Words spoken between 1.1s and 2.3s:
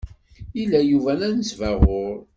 d anesbaɣur.